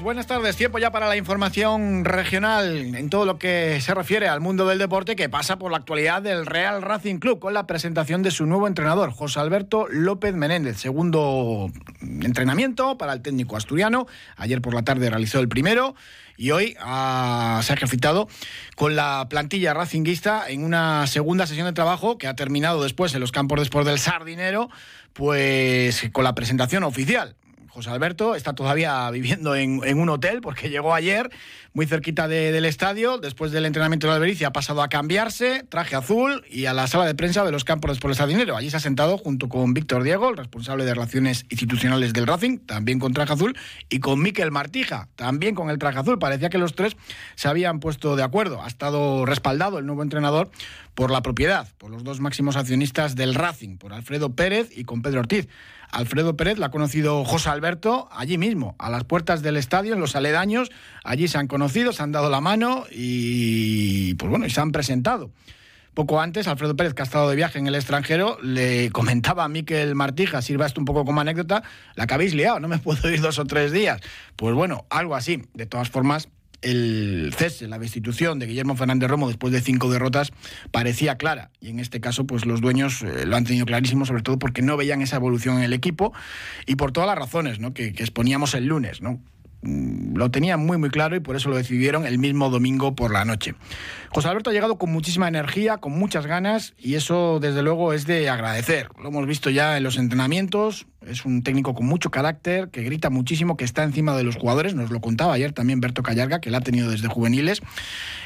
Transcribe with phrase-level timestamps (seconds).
[0.00, 0.56] Buenas tardes.
[0.56, 4.78] Tiempo ya para la información regional en todo lo que se refiere al mundo del
[4.78, 8.46] deporte que pasa por la actualidad del Real Racing Club con la presentación de su
[8.46, 10.78] nuevo entrenador, José Alberto López Menéndez.
[10.78, 14.06] Segundo entrenamiento para el técnico asturiano.
[14.36, 15.94] Ayer por la tarde realizó el primero
[16.36, 18.28] y hoy ha, se ha ejercitado
[18.76, 23.20] con la plantilla racinguista en una segunda sesión de trabajo que ha terminado después en
[23.20, 24.70] los campos después del Sardinero,
[25.12, 27.36] pues con la presentación oficial.
[27.74, 31.28] José Alberto está todavía viviendo en, un hotel porque llegó ayer
[31.72, 33.18] muy cerquita del estadio.
[33.18, 36.86] Después del entrenamiento de la Albericia ha pasado a cambiarse, traje azul y a la
[36.86, 38.56] sala de prensa de los campos por el dinero.
[38.56, 42.58] Allí se ha sentado junto con Víctor Diego, el responsable de Relaciones Institucionales del Racing,
[42.58, 43.56] también con traje azul,
[43.88, 46.20] y con Miquel Martija, también con el traje azul.
[46.20, 46.96] Parecía que los tres
[47.34, 48.62] se habían puesto de acuerdo.
[48.62, 50.48] Ha estado respaldado el nuevo entrenador
[50.94, 55.02] por la propiedad, por los dos máximos accionistas del Racing, por Alfredo Pérez y con
[55.02, 55.48] Pedro Ortiz.
[55.94, 60.00] Alfredo Pérez la ha conocido José Alberto allí mismo, a las puertas del estadio, en
[60.00, 60.70] los aledaños.
[61.04, 64.72] Allí se han conocido, se han dado la mano y, pues bueno, y se han
[64.72, 65.30] presentado.
[65.94, 69.48] Poco antes, Alfredo Pérez, que ha estado de viaje en el extranjero, le comentaba a
[69.48, 71.62] Miquel Martija, sirva esto un poco como anécdota,
[71.94, 74.00] la que habéis liado, no me puedo ir dos o tres días.
[74.34, 75.44] Pues bueno, algo así.
[75.54, 76.28] De todas formas,
[76.64, 80.32] el cese, la destitución de Guillermo Fernández Romo después de cinco derrotas
[80.70, 81.50] parecía clara.
[81.60, 84.62] Y en este caso, pues los dueños eh, lo han tenido clarísimo, sobre todo porque
[84.62, 86.12] no veían esa evolución en el equipo
[86.66, 89.00] y por todas las razones que, que exponíamos el lunes.
[89.02, 89.20] ¿no?
[89.64, 93.12] Mm, lo tenían muy muy claro y por eso lo decidieron el mismo domingo por
[93.12, 93.54] la noche.
[94.10, 98.06] José Alberto ha llegado con muchísima energía, con muchas ganas y eso desde luego es
[98.06, 98.88] de agradecer.
[99.02, 103.10] Lo hemos visto ya en los entrenamientos, es un técnico con mucho carácter, que grita
[103.10, 106.50] muchísimo, que está encima de los jugadores, nos lo contaba ayer también Berto Callarga, que
[106.50, 107.60] la ha tenido desde juveniles,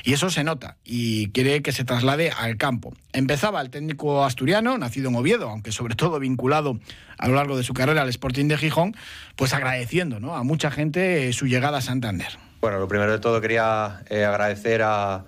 [0.05, 2.95] y eso se nota y quiere que se traslade al campo.
[3.13, 6.79] Empezaba el técnico asturiano, nacido en Oviedo, aunque sobre todo vinculado
[7.19, 8.95] a lo largo de su carrera al Sporting de Gijón,
[9.37, 10.37] pues agradeciendo ¿no?
[10.37, 12.39] a mucha gente su llegada a Santander.
[12.61, 15.25] Bueno, lo primero de todo quería eh, agradecer a,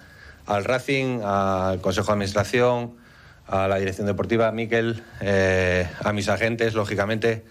[0.46, 2.99] al Racing, al Consejo de Administración,
[3.50, 7.42] a la dirección deportiva, a Miquel, eh, a mis agentes, lógicamente.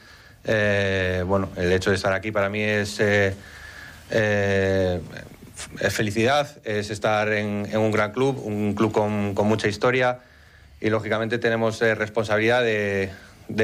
[0.45, 3.35] Eh, bueno, el hecho de estar aquí para mí es, es
[5.89, 10.19] felicidad, es estar en, un gran club, un club con, mucha historia
[10.79, 13.11] y lógicamente tenemos responsabilidad de,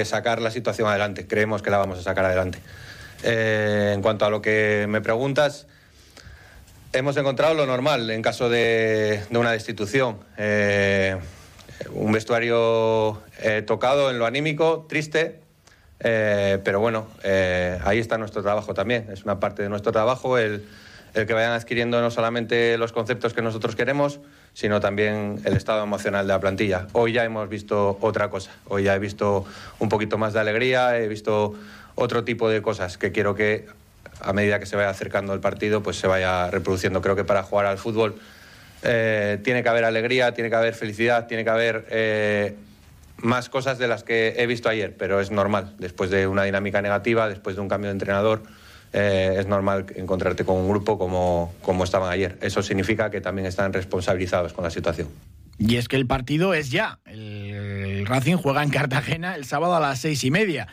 [0.03, 1.27] sacar la situación adelante.
[1.27, 2.59] Creemos que la vamos a sacar adelante.
[3.23, 5.67] Eh, en cuanto a lo que me preguntas,
[6.91, 10.17] hemos encontrado lo normal en caso de, una destitución.
[11.79, 15.39] Eh, un vestuario eh, tocado en lo anímico, triste,
[15.97, 17.07] pero bueno,
[17.83, 19.07] ahí está nuestro trabajo también.
[19.11, 20.63] Es una parte de nuestro trabajo el,
[21.15, 24.19] el que vayan adquiriendo no solamente los conceptos que nosotros queremos,
[24.53, 26.87] sino también el estado emocional de la plantilla.
[26.91, 29.45] Hoy ya hemos visto otra cosa, hoy ya he visto
[29.79, 31.55] un poquito más de alegría, he visto
[31.95, 33.65] otro tipo de cosas que quiero que
[34.21, 37.01] a medida que se vaya acercando el partido pues se vaya reproduciendo.
[37.01, 38.15] Creo que para jugar al fútbol
[38.83, 42.55] eh, tiene que haber alegría, tiene que haber felicidad, tiene que haber eh,
[43.17, 46.81] más cosas de las que he visto ayer, pero es normal, después de una dinámica
[46.81, 48.43] negativa, después de un cambio de entrenador.
[48.93, 52.37] Eh, es normal encontrarte con un grupo como, como estaban ayer.
[52.41, 55.09] Eso significa que también están responsabilizados con la situación.
[55.57, 56.99] Y es que el partido es ya.
[57.05, 60.67] El Racing juega en Cartagena el sábado a las seis y media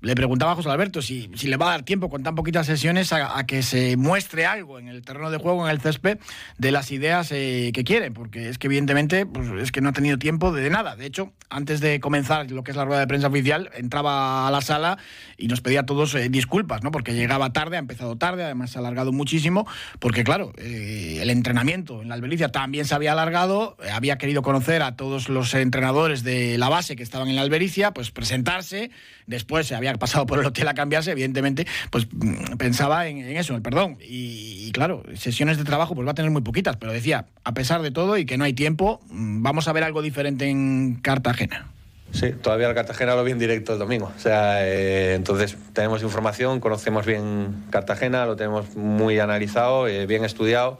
[0.00, 2.66] le preguntaba a José Alberto si, si, le va a dar tiempo con tan poquitas
[2.66, 6.18] sesiones a, que se muestre algo en el terreno de juego, en el césped,
[6.56, 9.92] de las ideas eh, que quiere, porque es que evidentemente pues, es que no ha
[9.92, 10.94] tenido tiempo de, nada.
[10.94, 14.50] De hecho, antes de comenzar lo que es la rueda de prensa oficial, entraba a
[14.50, 14.98] la sala
[15.36, 16.90] y nos pedía a todos eh, disculpas, ¿no?
[16.90, 19.66] porque llegaba tarde, ha empezado tarde, además se ha alargado muchísimo,
[19.98, 24.82] porque claro, eh, el entrenamiento en la Albericia también se había alargado, había querido conocer
[24.82, 28.90] a todos los entrenadores de la base que estaban en la Albericia, pues presentarse,
[29.26, 33.52] después se había pasado por el hotel a cambiarse, evidentemente, pues mm, pensaba en, eso,
[33.52, 33.96] en el perdón.
[34.00, 37.80] Y, claro, sesiones de trabajo pues va a tener muy poquitas, pero decía, a pesar
[37.80, 41.68] de todo y que no hay tiempo, mm, vamos a ver algo diferente en Cartagena.
[42.12, 44.12] Sí, todavía el Cartagena lo vi en directo el domingo.
[44.16, 50.24] O sea, eh, entonces tenemos información, conocemos bien Cartagena, lo tenemos muy analizado, eh, bien
[50.24, 50.78] estudiado.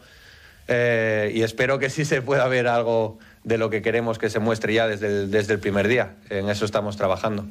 [0.69, 4.38] Eh, y espero que sí se pueda ver algo de lo que queremos que se
[4.38, 6.14] muestre ya desde desde el primer día.
[6.31, 7.46] En eso estamos trabajando.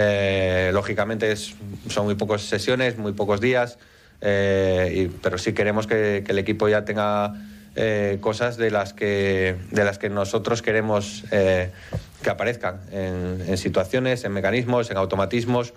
[0.00, 3.78] Eh, lógicamente son muy pocas sesiones, muy pocos días,
[4.20, 7.34] eh, pero sí queremos que, el equipo ya tenga
[7.74, 11.72] eh, cosas de las que, de las que nosotros queremos eh,
[12.22, 15.74] que aparezcan en, situaciones, en mecanismos, en automatismos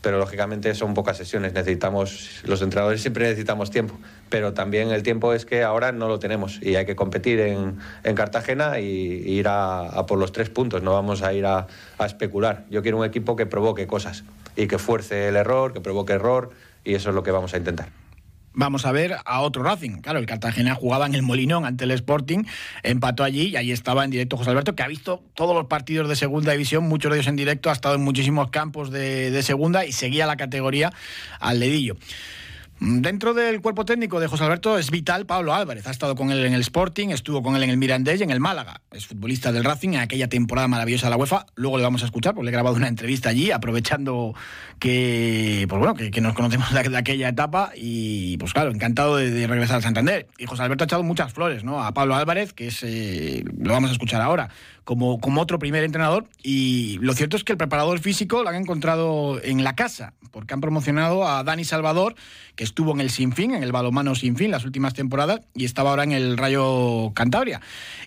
[0.00, 1.52] pero lógicamente son pocas sesiones.
[1.52, 3.98] Necesitamos, los entrenadores siempre necesitamos tiempo,
[4.28, 7.78] pero también el tiempo es que ahora no lo tenemos y hay que competir en,
[8.14, 10.82] Cartagena y, ir a, por los tres puntos.
[10.82, 11.66] No vamos a ir a,
[11.98, 12.64] a, especular.
[12.70, 14.24] Yo quiero un equipo que provoque cosas
[14.56, 16.50] y que fuerce el error, que provoque error
[16.84, 17.99] y eso es lo que vamos a intentar
[18.52, 20.00] vamos a ver a otro Racing.
[20.00, 22.44] Claro, el Cartagena jugaba en el Molinón ante el Sporting,
[22.82, 26.08] empató allí y ahí estaba en directo José Alberto, que ha visto todos los partidos
[26.08, 29.42] de segunda división, muchos de ellos en directo, ha estado en muchísimos campos de, de
[29.42, 30.92] segunda y seguía la categoría
[31.38, 31.96] al dedillo.
[32.82, 35.86] Dentro del cuerpo técnico de José Alberto es vital Pablo Álvarez.
[35.86, 38.30] Ha estado con él en el Sporting, estuvo con él en el Mirandés y en
[38.30, 38.80] el Málaga.
[38.90, 41.44] Es futbolista del Racing en aquella temporada maravillosa de la UEFA.
[41.56, 44.34] Luego le vamos a escuchar porque le he grabado una entrevista allí, aprovechando
[44.78, 47.72] que, pues bueno, que, nos conocemos de, aquella etapa.
[47.76, 50.28] Y pues claro, encantado de, regresar al Santander.
[50.38, 51.84] Y José Alberto ha echado muchas flores ¿no?
[51.84, 54.48] a Pablo Álvarez, que es, eh, lo vamos a escuchar ahora
[54.84, 56.26] como, como otro primer entrenador.
[56.42, 60.54] Y lo cierto es que el preparador físico lo han encontrado en la casa, porque
[60.54, 62.14] han promocionado a Dani Salvador,
[62.54, 66.04] que estuvo en el Sinfín, en el balomano Sinfín, las últimas temporadas, y estaba ahora
[66.04, 67.60] en el Rayo Cantabria.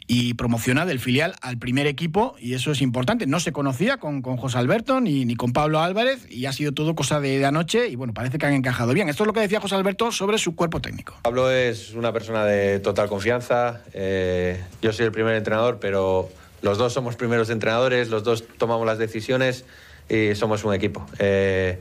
[0.08, 3.28] Y promociona del filial al primer equipo, y eso es importante.
[3.28, 6.74] No se conocía con, con José Alberto ni, ni con Pablo Álvarez, y ha sido
[6.74, 9.10] todo cosa de, anoche, y bueno, parece que han encajado bien.
[9.10, 11.16] Esto es lo que decía José Alberto sobre su cuerpo técnico.
[11.22, 13.82] Pablo es una persona de total confianza.
[13.94, 16.30] Eh, yo soy el primer entrenador, pero
[16.64, 19.66] los dos somos primeros entrenadores, los dos tomamos las decisiones
[20.10, 21.06] y somos un equipo.
[21.20, 21.78] Eh,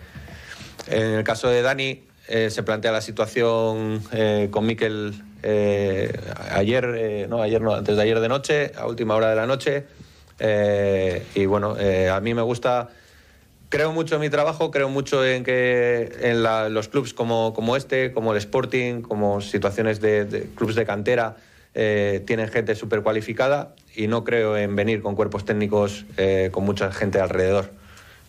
[0.88, 5.14] en el caso de Dani, eh, se plantea la situación eh, con Miquel
[6.52, 9.86] ayer, no, ayer no, antes de ayer de noche, a última hora de la noche.
[11.34, 11.76] y bueno,
[12.12, 12.90] a mí me gusta,
[13.68, 16.44] creo mucho en mi trabajo, creo mucho en que en
[16.74, 21.36] los clubes como, este, como el Sporting, como situaciones de, de clubes de cantera,
[21.72, 26.90] tienen gente súper cualificada y no creo en venir con cuerpos técnicos eh, con mucha
[26.92, 27.70] gente alrededor.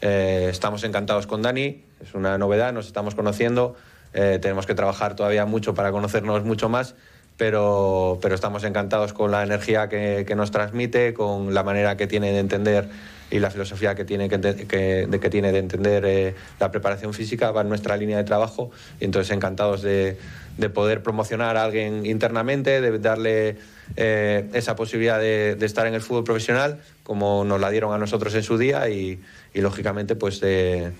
[0.01, 3.75] Eh, estamos encantados con Dani, es una novedad, nos estamos conociendo,
[4.13, 6.95] eh, tenemos que trabajar todavía mucho para conocernos mucho más,
[7.37, 12.07] pero, pero estamos encantados con la energía que, que nos transmite, con la manera que
[12.07, 12.89] tiene de entender
[13.31, 17.61] y la filosofía que tiene, que, de, que tiene de entender la preparación física va
[17.61, 18.69] en nuestra línea de trabajo
[18.99, 20.17] y entonces encantados de,
[20.57, 23.57] de poder promocionar a alguien internamente, de darle
[23.95, 28.33] eh, esa posibilidad de, estar en el fútbol profesional, como nos la dieron a nosotros
[28.35, 29.19] en su día y,
[29.53, 30.91] lógicamente pues de,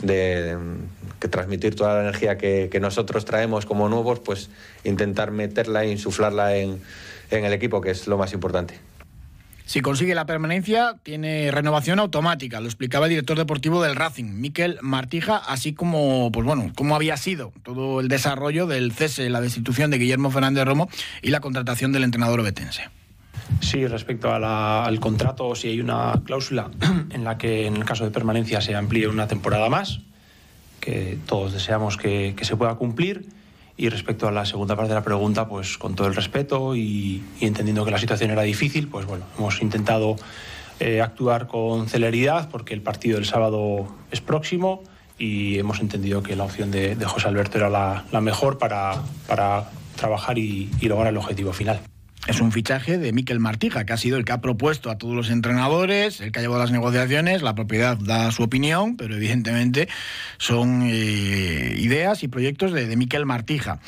[0.00, 4.50] que transmitir toda la energía que, nosotros traemos como nuevos, pues
[4.84, 6.80] intentar meterla e insuflarla en
[7.30, 8.74] el equipo, que es lo más importante.
[9.66, 12.60] Si consigue la permanencia, tiene renovación automática.
[12.60, 17.16] Lo explicaba el director deportivo del Racing, Miquel Martija, así como, pues bueno, cómo había
[17.16, 20.88] sido todo el desarrollo del cese, la destitución de Guillermo Fernández Romo
[21.22, 22.90] y la contratación del entrenador obetense.
[23.60, 26.70] Sí, respecto al contrato, si hay una cláusula
[27.10, 30.00] en la que en el caso de permanencia se amplíe una temporada más,
[30.78, 33.24] que todos deseamos que se pueda cumplir
[33.76, 37.22] y respecto a la segunda parte de la pregunta, pues con todo el respeto y,
[37.40, 40.16] entendiendo que la situación era difícil, pues bueno, hemos intentado
[40.80, 44.82] eh, actuar con celeridad porque el partido del sábado es próximo
[45.18, 50.38] y hemos entendido que la opción de, José Alberto era la, mejor para, para trabajar
[50.38, 51.80] y lograr el objetivo final.
[52.26, 55.14] Es un fichaje de Miquel Martija, que ha sido el que ha propuesto a todos
[55.14, 59.88] los entrenadores, el que ha llevado las negociaciones, la propiedad da su opinión, pero evidentemente
[60.38, 63.78] son eh, ideas y proyectos de, de Miquel Martija.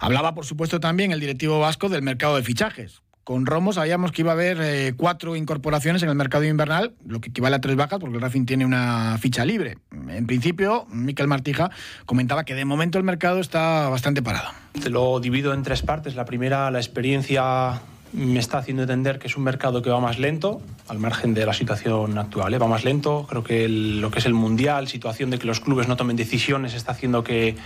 [0.00, 3.02] Hablaba, por supuesto, también el directivo vasco del mercado de fichajes.
[3.24, 7.20] Con Romo sabíamos que iba a haber eh, cuatro incorporaciones en el mercado invernal, lo
[7.20, 9.78] que equivale a tres bajas, porque el Racing tiene una ficha libre.
[10.08, 11.70] En principio, Miquel Martija
[12.04, 14.48] comentaba que de momento el mercado está bastante parado.
[14.82, 16.16] Te lo divido en tres partes.
[16.16, 17.80] La primera, la experiencia
[18.12, 21.46] me está haciendo entender que es un mercado que va más lento, al margen de
[21.46, 22.52] la situación actual.
[22.52, 22.58] ¿eh?
[22.58, 23.26] Va más lento.
[23.28, 26.74] Creo que lo que es el mundial, situación de que los clubes no tomen decisiones,
[26.74, 27.56] está haciendo que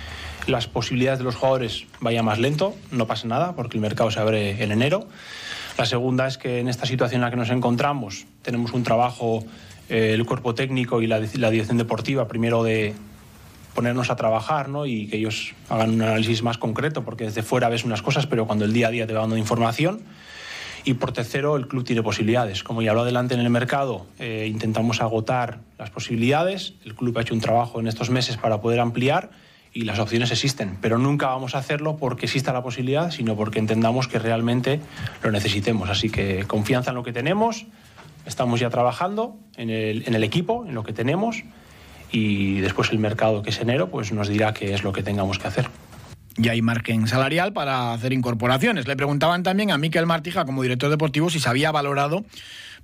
[0.47, 2.75] las posibilidades de los jugadores vayan más lento.
[2.91, 5.07] No pasa nada, porque el mercado se abre en enero.
[5.79, 9.45] La segunda es que en esta situación en la que nos encontramos tenemos un trabajo,
[9.88, 12.95] eh, el cuerpo técnico y la, dirección deportiva, primero de
[13.75, 14.87] ponernos a trabajar ¿no?
[14.87, 18.47] y que ellos hagan un análisis más concreto, porque desde fuera ves unas cosas, pero
[18.47, 20.00] cuando el día a día te va dando información.
[20.85, 22.62] Y por tercero, el club tiene posibilidades.
[22.62, 26.75] Como ya lo adelante en el mercado, eh, intentamos agotar las posibilidades.
[26.85, 29.31] El club ha hecho un trabajo en estos meses para poder ampliar
[29.76, 33.59] y las opciones existen, pero nunca vamos a hacerlo porque exista la posibilidad, sino porque
[33.59, 34.80] entendamos que realmente
[35.23, 35.90] lo necesitemos.
[35.90, 37.66] Así que confianza en lo que tenemos,
[38.25, 41.45] estamos ya trabajando en el, equipo, en lo que tenemos
[42.11, 45.38] y después el mercado que es enero pues nos dirá qué es lo que tengamos
[45.38, 45.68] que hacer.
[46.38, 48.88] y hay margen salarial para hacer incorporaciones.
[48.88, 52.25] Le preguntaban también a Miquel Martija, como director deportivo, si se había valorado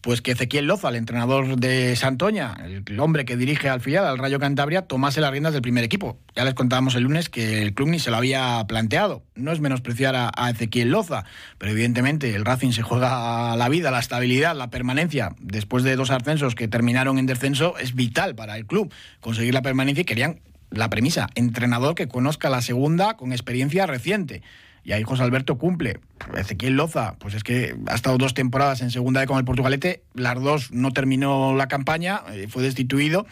[0.03, 4.19] pues que Ezequiel Loza, el entrenador de Santoña, el hombre que dirige al filial, al
[4.19, 6.19] Rayo Cantabria, tomase las riendas del primer equipo.
[6.35, 9.23] Ya les contábamos el lunes que el club ni se lo había planteado.
[9.37, 11.25] No es menospreciar a, a Ezequiel Loza,
[11.57, 15.37] pero evidentemente el Racing se juega la vida, la estabilidad, la permanencia.
[15.39, 19.63] Después de dos ascensos que terminaron en descenso, es vital para el club conseguir la
[19.63, 20.41] permanencia y querían
[20.73, 24.43] la premisa, entrenador que conozca la segunda con experiencia reciente.
[24.85, 26.01] Y ahí José Alberto cumple.
[26.37, 30.41] Ezequiel Loza, pues es que ha estado dos temporadas en segunda con el Portugalete, las
[30.41, 33.27] dos no terminó la campaña, eh, fue destituido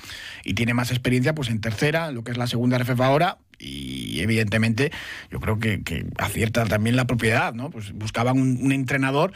[0.45, 4.21] y tiene más experiencia pues en tercera, lo que es la segunda RFF ahora, y
[4.21, 4.90] evidentemente
[5.30, 7.71] yo creo que, que acierta también la propiedad, ¿no?
[7.71, 9.33] Pues buscaban un, un entrenador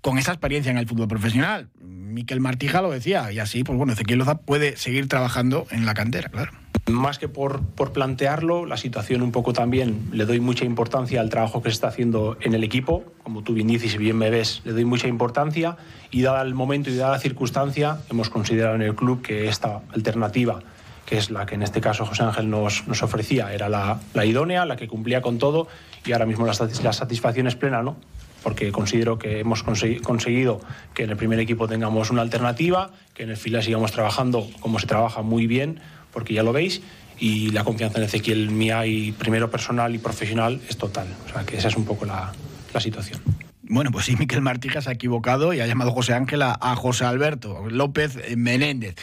[0.00, 1.68] con esa experiencia en el fútbol profesional.
[1.80, 5.94] Miquel Martija lo decía, y así, pues bueno, Ezequiel Loza puede seguir trabajando en la
[5.94, 6.52] cantera, claro.
[6.86, 11.30] Más que por, por, plantearlo, la situación un poco también le doy mucha importancia al
[11.30, 13.04] trabajo que se está haciendo en el equipo.
[13.22, 15.78] Como tú bien dices y bien me ves, le doy mucha importancia
[16.10, 19.80] y dada el momento y dada la circunstancia, hemos considerado en el club que esta
[19.94, 20.60] alternativa,
[21.06, 24.66] que es la que en este caso José Ángel nos, nos ofrecía, era la, idónea,
[24.66, 25.68] la que cumplía con todo
[26.04, 27.96] y ahora mismo la, la satisfacción es plena, ¿no?
[28.42, 30.60] porque considero que hemos conseguido
[30.92, 34.78] que en el primer equipo tengamos una alternativa, que en el fila sigamos trabajando como
[34.78, 35.80] se trabaja muy bien,
[36.14, 36.80] porque ya lo veis,
[37.18, 41.08] y la confianza en Ezequiel mía y primero personal y profesional es total.
[41.26, 42.32] O sea que esa es un poco la,
[42.72, 43.20] la situación.
[43.66, 46.76] Bueno, pues sí, Miquel Martija se ha equivocado y ha llamado José Ángel a, a
[46.76, 48.94] José Alberto López Menéndez.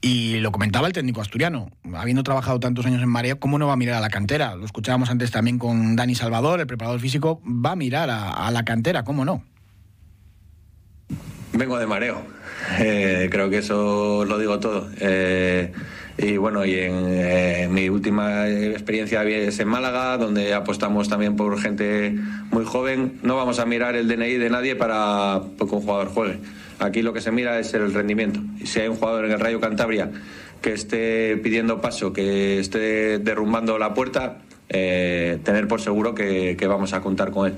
[0.00, 3.72] Y lo comentaba el técnico asturiano, habiendo trabajado tantos años en Mareo, ¿cómo no va
[3.72, 4.54] a mirar a la cantera?
[4.54, 8.50] Lo escuchábamos antes también con Dani Salvador, el preparador físico, va a mirar a, a
[8.50, 9.42] la cantera, ¿cómo no?
[11.54, 12.20] Vengo de Mareo,
[12.80, 14.90] eh, creo que eso lo digo todo.
[15.00, 15.72] Eh,
[16.16, 21.60] y bueno, y en eh, mi última experiencia es en Málaga, donde apostamos también por
[21.60, 22.16] gente
[22.52, 23.18] muy joven.
[23.22, 26.38] No vamos a mirar el DNI de nadie para que un jugador juegue.
[26.78, 28.40] Aquí lo que se mira es el rendimiento.
[28.60, 30.10] Y si hay un jugador en el Rayo Cantabria
[30.62, 36.66] que esté pidiendo paso, que esté derrumbando la puerta, eh, tener por seguro que, que
[36.68, 37.54] vamos a contar con él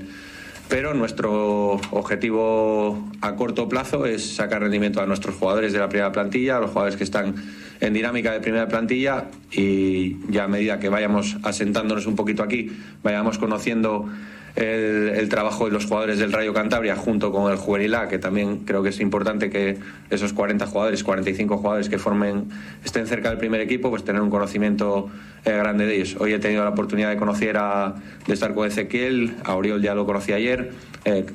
[0.69, 6.11] pero nuestro objetivo a corto plazo es sacar rendimiento a nuestros jugadores de la primera
[6.11, 7.35] plantilla, a los jugadores que están
[7.79, 12.71] en dinámica de primera plantilla y ya a medida que vayamos asentándonos un poquito aquí,
[13.03, 14.09] vayamos conociendo
[14.57, 18.65] el, trabajo de los jugadores del Rayo Cantabria junto con el Juvenil A, que también
[18.65, 19.77] creo que es importante que
[20.09, 22.49] esos 40 jugadores, 45 jugadores que formen,
[22.83, 25.09] estén cerca del primer equipo, pues tener un conocimiento
[25.45, 26.17] eh, grande de ellos.
[26.19, 29.93] Hoy he tenido la oportunidad de conocer a, de estar con Ezequiel, a Oriol ya
[29.93, 30.71] lo conocí ayer.
[31.05, 31.25] Eh,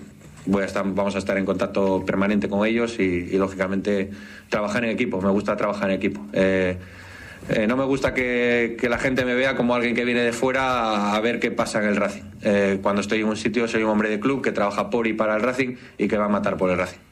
[0.46, 4.10] voy a estar, vamos a estar en contacto permanente con ellos y, y, lógicamente
[4.48, 5.20] trabajar en equipo.
[5.20, 6.24] Me gusta trabajar en equipo.
[6.32, 6.76] Eh,
[7.48, 10.32] eh, no me gusta que, que, la gente me vea como alguien que viene de
[10.32, 12.22] fuera a, ver qué pasa en el Racing.
[12.42, 15.12] Eh, cuando estoy en un sitio soy un hombre de club que trabaja por y
[15.12, 17.11] para el Racing y que va a matar por el Racing.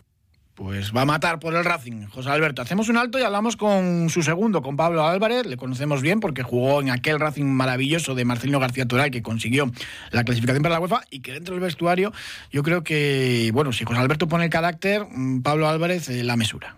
[0.60, 2.60] Pues va a matar por el Racing, José Alberto.
[2.60, 5.46] Hacemos un alto y hablamos con su segundo, con Pablo Álvarez.
[5.46, 9.72] Le conocemos bien porque jugó en aquel Racing maravilloso de Marcelino García Toral que consiguió
[10.10, 12.12] la clasificación para la UEFA y que dentro del vestuario
[12.52, 16.36] yo creo que, bueno, si José Alberto pone el carácter, mm, Pablo Álvarez eh, la
[16.36, 16.76] mesura.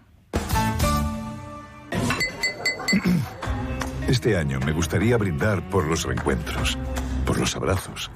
[4.07, 6.79] Este año me gustaría brindar por los reencuentros,
[7.27, 8.13] por los abrazos,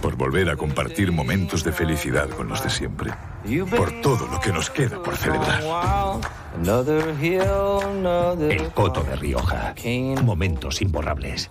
[0.00, 3.12] por volver a compartir momentos de felicidad con los de siempre,
[3.76, 5.62] por todo lo que nos queda por celebrar.
[8.50, 9.74] El Coto de Rioja.
[10.22, 11.50] Momentos imborrables.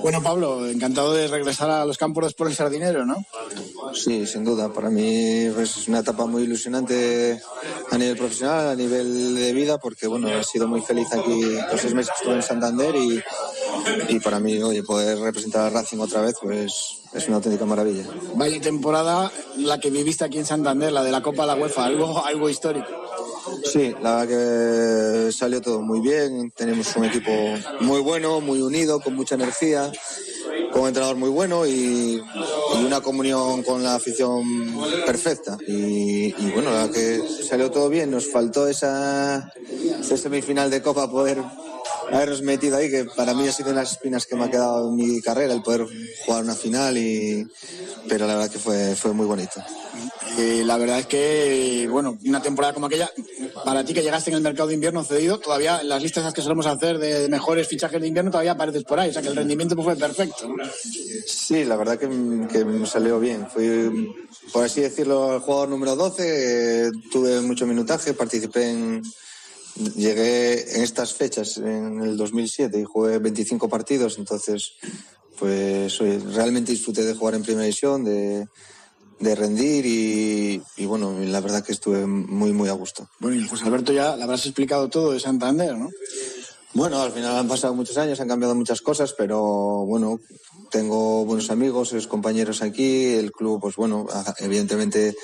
[0.00, 3.24] Bueno, Pablo, encantado de regresar a los campos por el sardinero, ¿no?
[3.94, 4.72] Sí, sin duda.
[4.72, 7.40] Para mí pues, es una etapa muy ilusionante
[7.90, 11.80] a nivel profesional, a nivel de vida, porque bueno, he sido muy feliz aquí los
[11.80, 13.22] seis meses que estuve en Santander y,
[14.08, 18.04] y para mí, oye, poder representar a Racing otra vez, pues es una auténtica maravilla.
[18.34, 21.84] Vaya temporada la que viviste aquí en Santander, la de la Copa de la UEFA,
[21.84, 23.01] algo, algo histórico.
[23.64, 24.28] Sí, la verdad
[25.26, 26.50] que salió todo muy bien.
[26.50, 27.30] Tenemos un equipo
[27.80, 29.90] muy bueno, muy unido, con mucha energía,
[30.72, 32.22] con un entrenador muy bueno y,
[32.84, 34.44] una comunión con la afición
[35.06, 35.56] perfecta.
[35.66, 38.10] Y, y, bueno, la verdad que salió todo bien.
[38.10, 39.50] Nos faltó esa
[40.02, 41.38] semifinal de Copa poder
[42.12, 44.50] habernos metido ahí, que para mí ha sido una de las espinas que me ha
[44.50, 45.86] quedado en mi carrera, el poder
[46.24, 47.46] jugar una final, y,
[48.08, 49.62] pero la verdad que fue, fue muy bonito.
[50.38, 53.10] Eh, la verdad es que, bueno, una temporada como aquella,
[53.64, 56.42] para ti que llegaste en el mercado de invierno cedido, todavía en las listas que
[56.42, 59.36] solemos hacer de mejores fichajes de invierno todavía apareces por ahí, o sea que el
[59.36, 60.48] rendimiento pues, fue perfecto.
[61.26, 62.08] Sí, la verdad que,
[62.50, 63.46] que me salió bien.
[63.52, 64.14] Fui,
[64.52, 69.02] por así decirlo, el jugador número 12, tuve mucho minutaje, participé en...
[69.74, 74.72] Llegué en estas fechas, en el 2007, y jugué 25 partidos, entonces,
[75.38, 75.98] pues
[76.34, 78.46] realmente disfruté de jugar en primera división, de,
[79.18, 83.08] de rendir y, y, bueno, la verdad que estuve muy, muy a gusto.
[83.18, 85.88] Bueno, y José Alberto ya le habrás explicado todo de Santander, ¿no?
[86.74, 89.40] Bueno, al final han pasado muchos años, han cambiado muchas cosas, pero
[89.84, 90.20] bueno,
[90.70, 94.06] tengo buenos amigos, compañeros aquí, el club, pues bueno,
[94.38, 95.14] evidentemente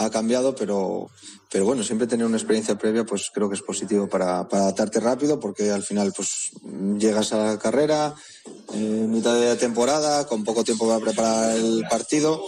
[0.00, 1.10] ha cambiado, pero,
[1.50, 4.98] pero bueno, siempre tener una experiencia previa, pues creo que es positivo para, para adaptarte
[4.98, 6.52] rápido, porque al final, pues
[6.98, 8.14] llegas a la carrera,
[8.72, 12.42] en mitad de temporada, con poco tiempo para preparar el partido,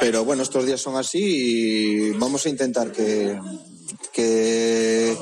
[0.00, 3.38] pero bueno, estos días son así y vamos a intentar que,
[4.12, 5.16] que,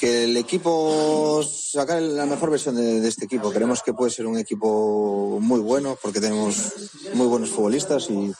[0.00, 3.50] el equipo sacar la mejor versión de, este equipo.
[3.50, 6.72] Creemos que puede ser un equipo muy bueno porque tenemos
[7.14, 8.32] muy buenos futbolistas y,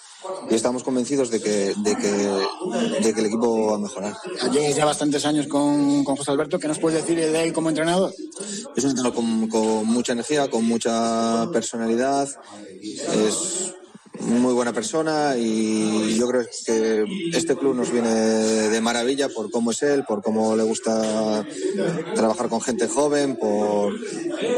[0.50, 4.14] estamos convencidos de que, de que, de que el equipo va a mejorar.
[4.52, 6.58] Llegues ya bastantes años con, con José Alberto.
[6.58, 8.12] ¿Qué nos puedes decir de él como entrenador?
[8.76, 12.28] Es un entrenador con, con mucha energía, con mucha personalidad.
[12.80, 13.74] Es
[14.20, 19.72] muy buena persona y yo creo que este club nos viene de maravilla por cómo
[19.72, 21.44] es él, por cómo le gusta
[22.14, 23.92] trabajar con gente joven, por,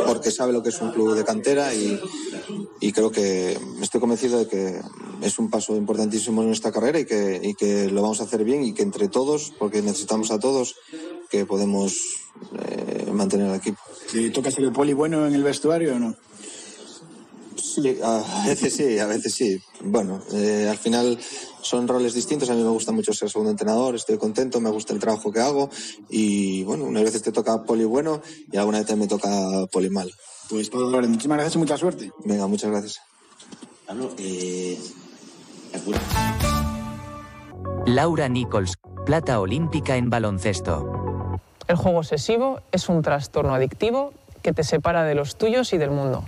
[0.06, 1.98] porque sabe lo que es un club de cantera y,
[2.80, 4.80] y creo que estoy convencido de que
[5.22, 8.44] es un paso importantísimo en esta carrera y que, y que lo vamos a hacer
[8.44, 10.76] bien y que entre todos, porque necesitamos a todos,
[11.30, 11.94] que podemos
[12.58, 13.80] eh, mantener el equipo.
[14.12, 16.14] ¿Y toca ser el poli bueno en el vestuario o no?
[17.56, 19.60] Sí, a veces sí, a veces sí.
[19.80, 21.18] Bueno, eh, al final
[21.62, 22.50] son roles distintos.
[22.50, 25.40] A mí me gusta mucho ser segundo entrenador, estoy contento, me gusta el trabajo que
[25.40, 25.70] hago
[26.08, 30.12] y bueno, unas veces te toca poli bueno y alguna vez me toca poli mal.
[30.48, 32.12] Pues todo, muchísimas gracias y mucha suerte.
[32.24, 33.00] Venga, muchas gracias.
[34.18, 34.78] Eh,
[37.86, 41.38] Laura Nichols, plata olímpica en baloncesto.
[41.68, 45.90] El juego obsesivo es un trastorno adictivo que te separa de los tuyos y del
[45.90, 46.24] mundo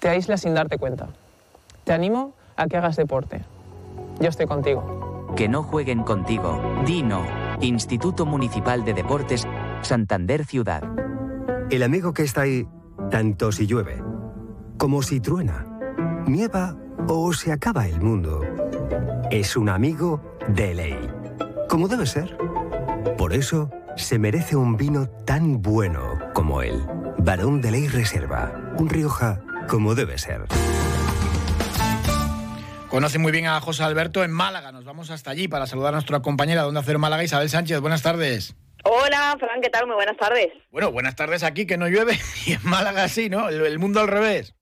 [0.00, 1.08] te aíslas sin darte cuenta.
[1.84, 3.42] Te animo a que hagas deporte.
[4.18, 5.28] Yo estoy contigo.
[5.36, 6.60] Que no jueguen contigo.
[6.84, 7.22] Dino,
[7.60, 9.46] Instituto Municipal de Deportes,
[9.82, 10.82] Santander Ciudad.
[11.70, 12.66] El amigo que está ahí,
[13.10, 14.02] tanto si llueve,
[14.76, 15.64] como si truena,
[16.26, 18.40] nieva o se acaba el mundo,
[19.30, 21.10] es un amigo de ley.
[21.68, 22.36] Como debe ser.
[23.16, 26.84] Por eso se merece un vino tan bueno como él.
[27.18, 30.40] Barón de Ley Reserva, un Rioja como debe ser.
[32.88, 34.72] Conoce muy bien a José Alberto en Málaga.
[34.72, 37.80] Nos vamos hasta allí para saludar a nuestra compañera de Onda Cero Málaga, Isabel Sánchez.
[37.80, 38.56] Buenas tardes.
[38.82, 39.86] Hola, Fran, ¿qué tal?
[39.86, 40.48] Muy buenas tardes.
[40.72, 42.14] Bueno, buenas tardes aquí, que no llueve,
[42.46, 43.48] y en Málaga sí, ¿no?
[43.48, 44.56] El, mundo al revés.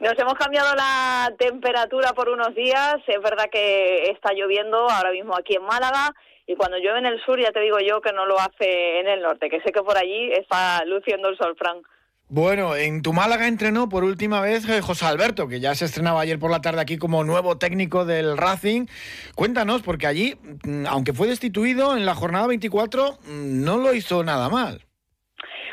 [0.00, 2.96] Nos hemos cambiado la temperatura por unos días.
[3.06, 6.14] Es verdad que está lloviendo ahora mismo aquí en Málaga.
[6.46, 9.08] Y cuando llueve en el sur, ya te digo yo que no lo hace en
[9.08, 11.82] el norte, que sé que por allí está luciendo el sol, Fran.
[12.34, 16.22] Bueno, en tu Málaga entrenó por última vez eh, José Alberto, que ya se estrenaba
[16.22, 18.86] ayer por la tarde aquí como nuevo técnico del Racing.
[19.34, 24.24] Cuéntanos, porque allí, mm, aunque fue destituido en la jornada 24, mm, no lo hizo
[24.24, 24.80] nada mal.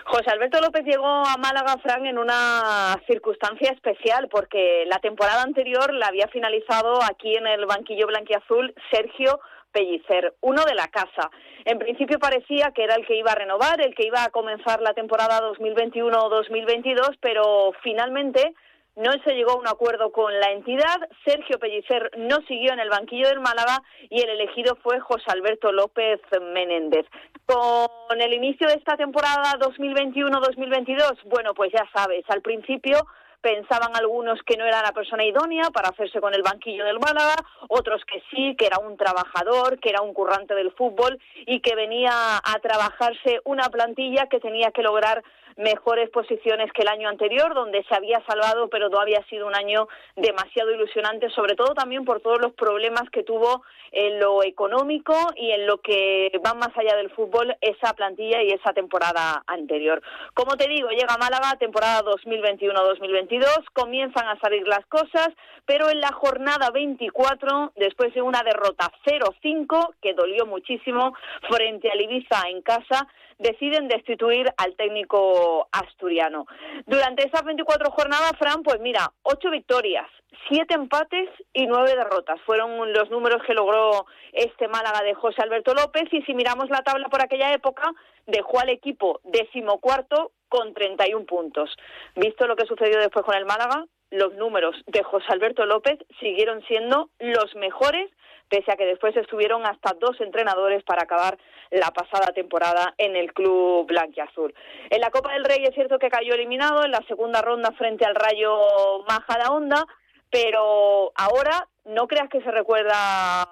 [0.04, 5.94] José Alberto López llegó a Málaga, Fran, en una circunstancia especial, porque la temporada anterior
[5.94, 9.40] la había finalizado aquí en el banquillo blanquiazul Sergio
[9.72, 11.30] Pellicer, uno de la casa.
[11.66, 14.82] En principio parecía que era el que iba a renovar, el que iba a comenzar
[14.82, 18.54] la temporada 2021-2022, pero finalmente
[18.96, 20.98] no se llegó a un acuerdo con la entidad.
[21.26, 25.72] Sergio Pellicer no siguió en el banquillo del Málaga y el elegido fue José Alberto
[25.72, 26.20] López
[26.54, 27.06] Menéndez.
[27.46, 33.08] Con el inicio de esta temporada 2021-2022, bueno, pues ya sabes, al principio
[33.42, 37.36] pensaban algunos que no era la persona idónea para hacerse con el banquillo del Málaga,
[37.70, 41.76] otros que sí, que era un trabajador, que era un currante del fútbol y que
[41.76, 45.24] venía a trabajarse una plantilla que tenía que lograr
[45.60, 49.56] mejores posiciones que el año anterior, donde se había salvado, pero no había sido un
[49.56, 55.14] año demasiado ilusionante, sobre todo también por todos los problemas que tuvo en lo económico
[55.36, 60.02] y en lo que va más allá del fútbol esa plantilla y esa temporada anterior.
[60.34, 65.30] Como te digo, llega Málaga, temporada 2021-2022, comienzan a salir las cosas,
[65.66, 71.14] pero en la jornada 24, después de una derrota 0-5, que dolió muchísimo
[71.50, 73.08] frente al Ibiza en casa,
[73.40, 76.46] deciden destituir al técnico asturiano.
[76.86, 80.08] Durante esas 24 jornadas, Fran, pues mira, ocho victorias,
[80.48, 82.40] siete empates y nueve derrotas.
[82.46, 86.84] Fueron los números que logró este Málaga de José Alberto López y si miramos la
[86.84, 87.92] tabla por aquella época,
[88.28, 91.76] dejó al equipo decimocuarto con 31 puntos.
[92.16, 96.62] Visto lo que sucedió después con el Málaga, los números de José Alberto López siguieron
[96.64, 98.10] siendo los mejores
[98.50, 101.38] pese a que después estuvieron hasta dos entrenadores para acabar
[101.72, 104.54] la pasada temporada en el club blanquiazul.
[104.90, 108.06] En la Copa del Rey es cierto que cayó eliminado en la segunda ronda frente
[108.06, 109.86] al Rayo Majadahonda,
[110.32, 113.48] pero ahora no creas que se recuerda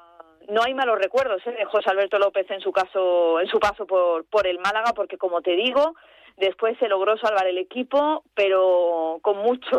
[0.49, 1.51] no hay malos recuerdos ¿eh?
[1.51, 5.17] de José Alberto López en su caso en su paso por, por el Málaga porque
[5.17, 5.95] como te digo
[6.37, 9.75] Después se logró salvar el equipo, pero con mucho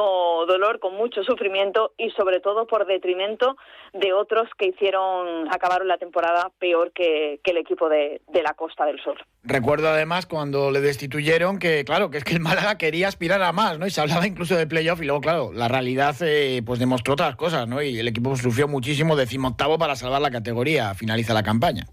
[0.49, 3.57] dolor, con mucho sufrimiento y sobre todo por detrimento
[3.93, 9.01] de otros que hicieron, acabaron la temporada peor que, el equipo de, la Costa del
[9.03, 9.17] Sol.
[9.45, 13.53] Recuerdo además cuando le destituyeron que, claro, que es que el Málaga quería aspirar a
[13.53, 13.87] más, ¿no?
[13.87, 17.37] Y se hablaba incluso de playoff y luego, claro, la realidad eh, pues demostró otras
[17.37, 17.81] cosas, ¿no?
[17.83, 21.85] Y el equipo sufrió muchísimo, decimoctavo para salvar la categoría, finaliza la campaña.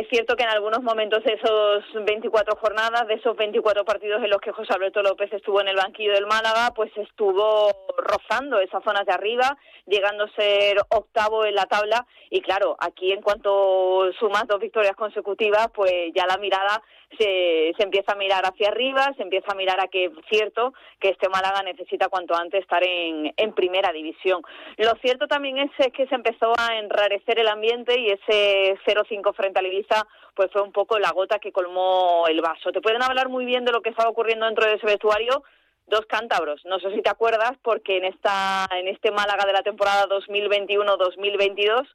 [0.00, 4.30] Es cierto que en algunos momentos de esos 24 jornadas, de esos 24 partidos en
[4.30, 8.82] los que José Alberto López estuvo en el banquillo del Málaga, pues estuvo rozando esas
[8.82, 12.06] zonas de arriba, llegando a ser octavo en la tabla.
[12.30, 16.82] Y claro, aquí en cuanto sumas dos victorias consecutivas, pues ya la mirada
[17.18, 20.72] se, se empieza a mirar hacia arriba, se empieza a mirar a que es cierto
[20.98, 24.42] que este Málaga necesita cuanto antes estar en, primera división.
[24.76, 29.58] Lo cierto también es, que se empezó a enrarecer el ambiente y ese 0-5 frente
[29.58, 32.72] a Ibiza pues fue un poco la gota que colmó el vaso.
[32.72, 35.42] Te pueden hablar muy bien de lo que estaba ocurriendo dentro de ese vestuario,
[35.86, 36.64] dos cántabros.
[36.64, 41.86] No sé si te acuerdas, porque en esta en este Málaga de la temporada 2021-2022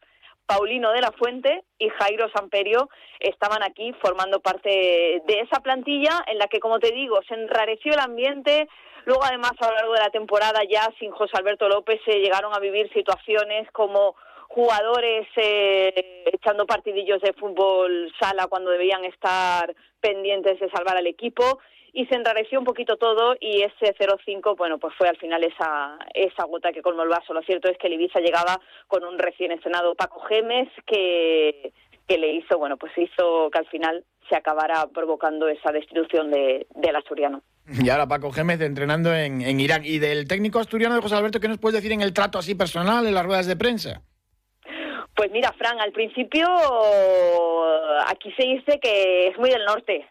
[0.45, 6.37] Paulino de la Fuente y Jairo Samperio estaban aquí formando parte de esa plantilla en
[6.37, 8.67] la que, como te digo, se enrareció el ambiente.
[9.05, 12.53] Luego, además, a lo largo de la temporada, ya sin José Alberto López, se llegaron
[12.53, 14.15] a vivir situaciones como
[14.47, 21.59] jugadores eh, echando partidillos de fútbol sala cuando debían estar pendientes de salvar al equipo
[21.95, 25.97] y se enrareció un poquito todo y ese 0-5, bueno, pues fue al final esa,
[26.13, 27.33] esa gota que colmó el vaso.
[27.33, 31.71] Lo cierto es que el Ibiza llegaba con un recién estrenado Paco Gemes que,
[32.05, 36.67] que le hizo, bueno, pues hizo que al final se acabara provocando esa destrucción de,
[36.75, 37.41] del asturiano.
[37.81, 39.83] Y ahora Paco Gémez entrenando en, en Irak.
[39.85, 42.55] ¿Y del técnico asturiano de José Alberto qué nos puedes decir en el trato así
[42.55, 44.01] personal, en las ruedas de prensa?
[45.15, 46.45] Pues mira, Fran, al principio
[48.07, 50.05] aquí se dice que es muy del norte,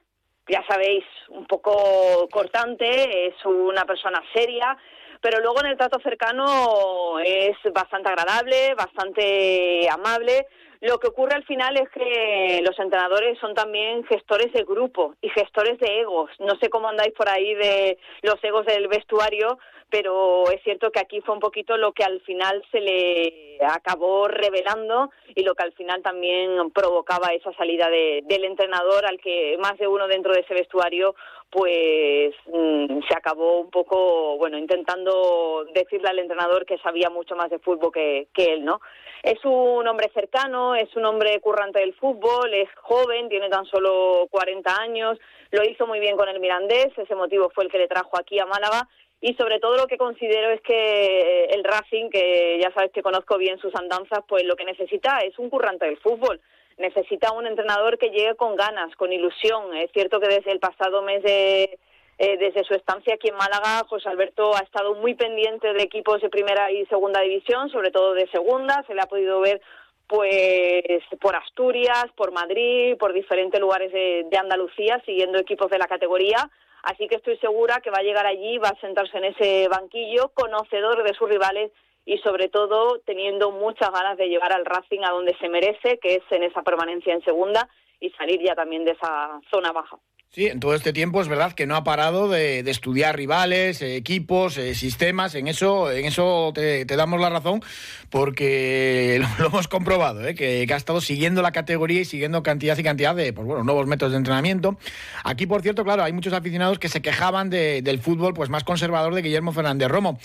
[0.49, 4.77] ya sabéis, un poco cortante, es una persona seria,
[5.21, 10.47] pero luego en el trato cercano es bastante agradable, bastante amable.
[10.83, 15.31] Lo que ocurre al final es que los entrenadores son también gestores de grupo y
[15.31, 16.31] gestores de egos.
[16.41, 19.59] No sé cómo andáis por ahí de los egos del vestuario,
[19.95, 24.27] pero es cierto que aquí fue un poquito lo que al final se le acabó
[24.27, 29.79] revelando y lo que al final también provocaba esa salida del entrenador al que más
[29.79, 31.15] de uno dentro de ese vestuario
[31.49, 37.49] pues mm, se acabó un poco, bueno, intentando decirle al entrenador que sabía mucho más
[37.49, 38.81] de fútbol que, que él, ¿no?
[39.23, 44.27] Es un hombre cercano, es un hombre currante del fútbol, es joven, tiene tan solo
[44.33, 45.19] 40 años,
[45.53, 48.41] lo hizo muy bien con el Mirandés, ese motivo fue el que le trajo aquí
[48.41, 48.89] a Málaga
[49.25, 53.03] y sobre todo lo que considero es que eh, el Racing, que ya sabes que
[53.03, 56.43] conozco bien sus andanzas, pues lo que necesita es un currante del fútbol.
[56.77, 59.75] Necesita un entrenador que llegue con ganas, con ilusión.
[59.77, 61.79] Es cierto que desde el pasado mes de,
[62.19, 66.21] eh, desde su estancia aquí en Málaga, José Alberto ha estado muy pendiente de equipos
[66.21, 68.85] de primera y segunda división, sobre todo de segunda.
[68.87, 69.63] Se le ha podido ver
[70.07, 76.51] pues por Asturias, por Madrid, por diferentes lugares de Andalucía, siguiendo equipos de la categoría
[76.85, 80.29] Así que estoy segura que va a llegar allí, va a sentarse en ese banquillo,
[80.35, 81.73] conocedor de sus rivales
[82.05, 86.17] y sobre todo teniendo muchas ganas de llevar al Racing a donde se merece, que
[86.17, 87.69] es en esa permanencia en segunda
[88.01, 89.97] y salir ya también de esa zona baja.
[90.35, 93.95] Sí, en todo este tiempo es verdad que no ha parado de, estudiar rivales, eh,
[93.95, 95.37] equipos, eh, sistemas.
[95.37, 97.63] En eso, en eso te, damos la razón,
[98.11, 100.35] porque lo, hemos comprobado, ¿eh?
[100.35, 103.87] que, ha estado siguiendo la categoría y siguiendo cantidad y cantidad de pues, bueno, nuevos
[103.87, 104.77] métodos de entrenamiento.
[105.23, 109.15] Aquí, por cierto, claro, hay muchos aficionados que se quejaban del fútbol pues, más conservador
[109.15, 110.19] de Guillermo Fernández Romo.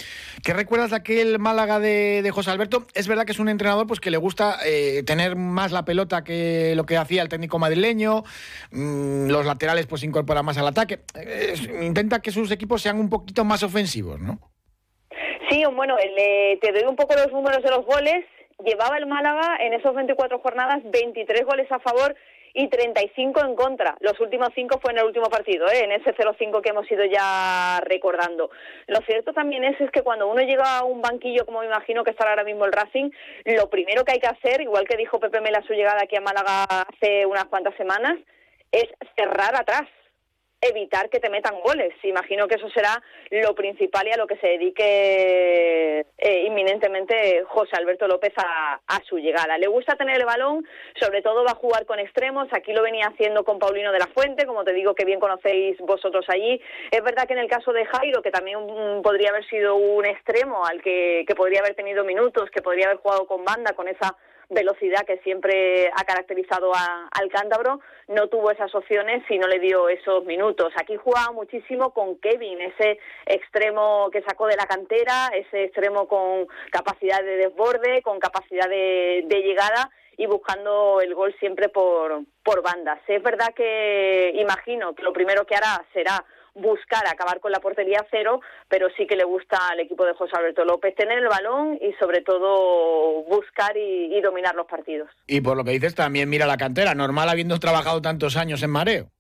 [0.44, 2.88] ¿Qué recuerdas de aquel Málaga de, José Alberto?
[2.96, 4.58] Es verdad que es un entrenador pues, que le gusta
[5.06, 8.24] tener más la pelota que lo que hacía el técnico madrileño,
[8.72, 11.02] mm, los laterales pues se incorpora más al ataque.
[11.82, 14.40] intenta que sus equipos sean un poquito más ofensivos, ¿no?
[15.50, 18.26] Sí, bueno, te doy un poco los números de los goles.
[18.64, 22.16] Llevaba el Málaga en esos 24 jornadas 23 goles a favor
[22.54, 23.96] y 35 en contra.
[24.00, 25.84] Los últimos cinco fue en el último partido, ¿eh?
[25.84, 28.50] en ese 0-5 que hemos ido ya recordando.
[28.88, 32.04] Lo cierto también es, es que cuando uno llega a un banquillo, como me imagino
[32.04, 33.12] que estará ahora mismo el Racing,
[33.46, 36.22] lo primero que hay que hacer, igual que dijo Pepe Mela su llegada aquí a
[36.22, 38.18] Málaga hace unas cuantas semanas,
[38.72, 39.88] es cerrar atrás
[40.62, 41.94] evitar que te metan goles.
[42.04, 43.02] Imagino que eso será
[43.32, 49.04] lo principal y a lo que se dedique eh, inminentemente José Alberto López a, a,
[49.08, 49.58] su llegada.
[49.58, 50.68] Le gusta tener el balón,
[51.00, 52.48] sobre todo va a jugar con extremos.
[52.52, 55.78] Aquí lo venía haciendo con Paulino de la Fuente, como te digo que bien conocéis
[55.80, 56.62] vosotros allí.
[56.92, 60.06] Es verdad que en el caso de Jairo, que también mm, podría haber sido un
[60.06, 63.88] extremo al que, que podría haber tenido minutos, que podría haber jugado con banda, con
[63.88, 64.16] esa
[64.50, 69.60] velocidad que siempre ha caracterizado a, al cántabro, no tuvo esas opciones y no le
[69.60, 70.74] dio esos minutos.
[70.76, 76.48] Aquí jugaba muchísimo con Kevin, ese extremo que sacó de la cantera, ese extremo con
[76.72, 82.62] capacidad de desborde, con capacidad de, de llegada y buscando el gol siempre por, por
[82.62, 83.00] bandas.
[83.08, 88.06] Es verdad que imagino que lo primero que hará será buscar acabar con la portería
[88.12, 91.78] cero, pero sí que le gusta al equipo de José Alberto López tener el balón
[91.82, 95.10] y sobre todo buscar y, dominar los partidos.
[95.28, 98.70] Y por lo que dices, también mira la cantera, normal habiendo trabajado tantos años en
[98.70, 99.12] mareo.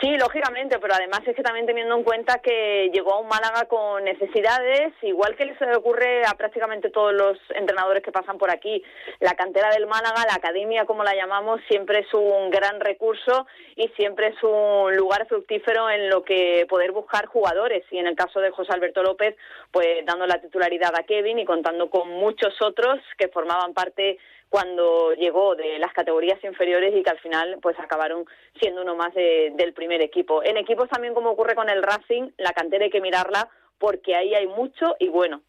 [0.00, 3.64] Sí, lógicamente, pero además es que también teniendo en cuenta que llegó a un Málaga
[3.64, 8.80] con necesidades, igual que les ocurre a prácticamente todos los entrenadores que pasan por aquí.
[9.18, 13.88] La cantera del Málaga, la academia como la llamamos, siempre es un gran recurso y
[13.96, 17.84] siempre es un lugar fructífero en lo que poder buscar jugadores.
[17.90, 19.34] Y en el caso de José Alberto López,
[19.72, 25.12] pues dando la titularidad a Kevin y contando con muchos otros que formaban parte cuando
[25.14, 28.24] llegó de las categorías inferiores y que al final pues acabaron
[28.60, 30.42] siendo uno más de, del primer equipo.
[30.42, 34.34] En equipos también como ocurre con el Racing, la cantera hay que mirarla porque ahí
[34.34, 35.42] hay mucho y bueno.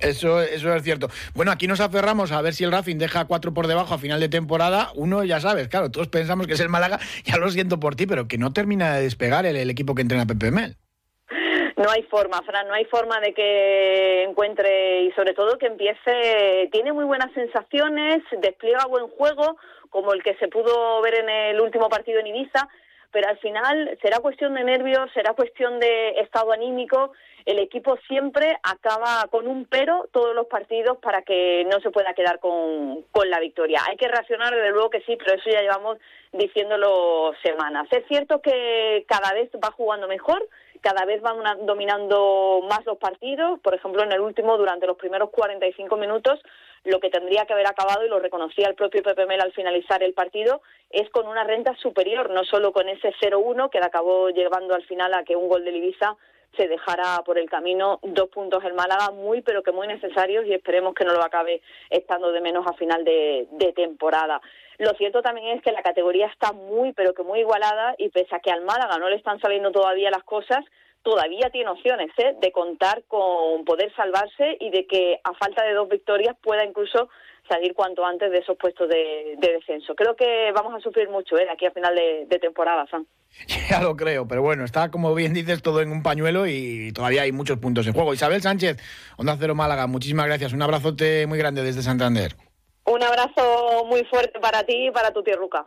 [0.00, 1.08] Eso, eso es cierto.
[1.34, 4.20] Bueno, aquí nos aferramos a ver si el Racing deja cuatro por debajo a final
[4.20, 4.92] de temporada.
[4.94, 8.06] Uno, ya sabes, claro, todos pensamos que es el Málaga, ya lo siento por ti,
[8.06, 10.76] pero que no termina de despegar el, el equipo que entrena Pepe Mel.
[11.80, 16.68] No hay forma, Fran, no hay forma de que encuentre y sobre todo que empiece,
[16.70, 19.56] tiene muy buenas sensaciones, despliega buen juego,
[19.88, 22.68] como el que se pudo ver en el último partido en Ibiza,
[23.10, 27.12] pero al final será cuestión de nervios, será cuestión de estado anímico.
[27.46, 32.12] El equipo siempre acaba con un pero todos los partidos para que no se pueda
[32.12, 33.80] quedar con, con la victoria.
[33.88, 35.96] Hay que reaccionar, desde luego que sí, pero eso ya llevamos
[36.30, 37.88] diciéndolo semanas.
[37.90, 40.46] Es cierto que cada vez va jugando mejor,
[40.80, 43.60] cada vez van dominando más los partidos.
[43.60, 46.40] Por ejemplo, en el último, durante los primeros 45 minutos,
[46.84, 50.02] lo que tendría que haber acabado, y lo reconocía el propio Pepe Mel al finalizar
[50.02, 54.74] el partido, es con una renta superior, no solo con ese 0-1 que acabó llevando
[54.74, 56.16] al final a que un gol de Ibiza
[56.56, 60.54] se dejara por el camino dos puntos el Málaga muy pero que muy necesarios y
[60.54, 64.40] esperemos que no lo acabe estando de menos a final de, temporada.
[64.78, 68.34] Lo cierto también es que la categoría está muy pero que muy igualada y pese
[68.34, 70.64] a que al Málaga no le están saliendo todavía las cosas,
[71.02, 72.34] todavía tiene opciones ¿eh?
[72.40, 77.08] de contar con poder salvarse y de que a falta de dos victorias pueda incluso
[77.50, 79.94] salir cuanto antes de esos puestos de, de descenso.
[79.94, 81.48] Creo que vamos a sufrir mucho ¿eh?
[81.52, 83.06] aquí a final de, de temporada, Sam.
[83.70, 87.22] Ya lo creo, pero bueno, está como bien dices todo en un pañuelo y todavía
[87.22, 88.14] hay muchos puntos en juego.
[88.14, 88.78] Isabel Sánchez,
[89.16, 90.52] Onda Cero Málaga, muchísimas gracias.
[90.52, 92.36] Un abrazote muy grande desde Santander.
[92.86, 95.66] Un abrazo muy fuerte para ti y para tu tierruca.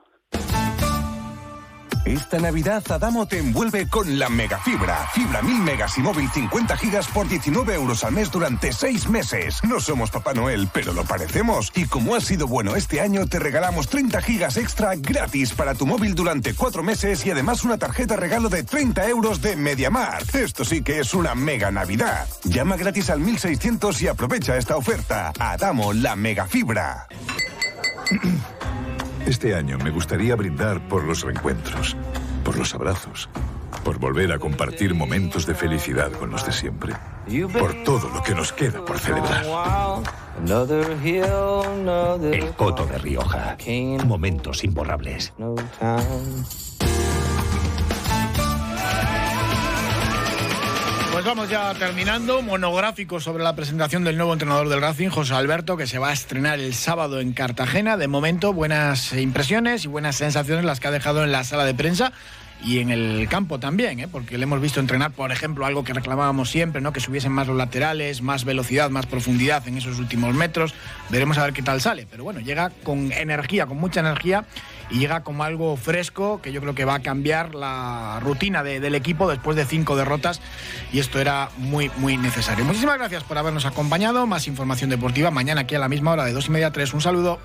[2.13, 5.07] Esta Navidad Adamo te envuelve con la megafibra.
[5.13, 9.63] Fibra 1000 megas y móvil 50 gigas por 19 euros al mes durante 6 meses.
[9.63, 11.71] No somos Papá Noel, pero lo parecemos.
[11.73, 15.87] Y como ha sido bueno este año, te regalamos 30 gigas extra gratis para tu
[15.87, 20.21] móvil durante 4 meses y además una tarjeta regalo de 30 euros de Mediamar.
[20.33, 22.27] Esto sí que es una mega Navidad.
[22.43, 25.33] Llama gratis al 1600 y aprovecha esta oferta.
[25.39, 27.07] Adamo, la megafibra.
[29.25, 31.95] Este año me gustaría brindar por los reencuentros,
[32.43, 33.29] por los abrazos,
[33.83, 36.93] por volver a compartir momentos de felicidad con los de siempre,
[37.53, 39.45] por todo lo que nos queda por celebrar.
[42.31, 43.57] El Coto de Rioja.
[44.05, 45.33] Momentos imborrables.
[51.23, 52.41] Pues vamos ya terminando.
[52.41, 56.11] Monográfico sobre la presentación del nuevo entrenador del Racing, José Alberto, que se va a
[56.11, 57.95] estrenar el sábado en Cartagena.
[57.95, 61.73] De momento, buenas impresiones y buenas sensaciones las que ha dejado en la sala de
[61.73, 62.11] prensa
[62.61, 64.09] y en el campo también, ¿eh?
[64.09, 66.91] porque le hemos visto entrenar, por ejemplo, algo que reclamábamos siempre, ¿no?
[66.91, 70.73] que subiesen más los laterales, más velocidad, más profundidad en esos últimos metros.
[71.09, 74.43] Veremos a ver qué tal sale, pero bueno, llega con energía, con mucha energía
[74.89, 78.79] y llega como algo fresco que yo creo que va a cambiar la rutina de,
[78.79, 80.41] del equipo después de cinco derrotas
[80.91, 82.65] y esto era muy, muy necesario.
[82.65, 84.25] Muchísimas gracias por habernos acompañado.
[84.27, 86.93] Más información deportiva mañana aquí a la misma hora de dos y media tres.
[86.93, 87.39] Un saludo.